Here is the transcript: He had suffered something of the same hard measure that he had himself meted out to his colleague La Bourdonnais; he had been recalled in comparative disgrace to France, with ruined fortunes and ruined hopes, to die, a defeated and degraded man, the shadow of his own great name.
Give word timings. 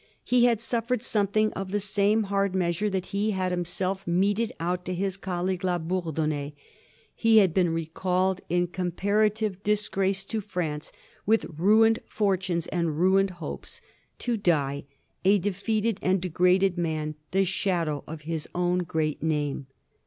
He 0.23 0.45
had 0.45 0.59
suffered 0.61 1.03
something 1.03 1.53
of 1.53 1.69
the 1.69 1.79
same 1.79 2.23
hard 2.23 2.55
measure 2.55 2.89
that 2.89 3.05
he 3.13 3.29
had 3.37 3.51
himself 3.51 4.07
meted 4.07 4.51
out 4.59 4.83
to 4.85 4.95
his 4.95 5.15
colleague 5.15 5.63
La 5.63 5.77
Bourdonnais; 5.77 6.55
he 7.13 7.37
had 7.37 7.53
been 7.53 7.69
recalled 7.69 8.41
in 8.49 8.65
comparative 8.65 9.61
disgrace 9.61 10.23
to 10.23 10.41
France, 10.41 10.91
with 11.27 11.45
ruined 11.55 11.99
fortunes 12.07 12.65
and 12.69 12.97
ruined 12.99 13.29
hopes, 13.37 13.79
to 14.17 14.37
die, 14.37 14.85
a 15.23 15.37
defeated 15.37 15.99
and 16.01 16.19
degraded 16.19 16.79
man, 16.79 17.13
the 17.29 17.45
shadow 17.45 18.03
of 18.07 18.21
his 18.21 18.49
own 18.55 18.79
great 18.79 19.21
name. 19.21 19.67